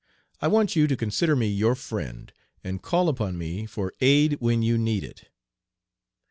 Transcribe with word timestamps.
I 0.41 0.47
want 0.47 0.75
you 0.75 0.87
to 0.87 0.97
consider 0.97 1.35
me 1.35 1.45
your 1.45 1.75
friend, 1.75 2.33
and 2.63 2.81
call 2.81 3.07
upon 3.07 3.37
me 3.37 3.67
for 3.67 3.93
aid 4.01 4.37
when 4.39 4.63
you 4.63 4.75
need 4.75 5.03
it.' 5.03 5.29